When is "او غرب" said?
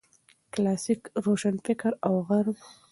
2.05-2.57